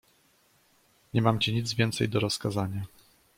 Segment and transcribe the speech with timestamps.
[1.13, 2.85] "Nie mam ci więcej nic do rozkazania."